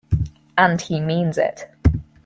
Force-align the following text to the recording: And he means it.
And 0.57 0.81
he 0.81 0.99
means 0.99 1.37
it. 1.37 1.69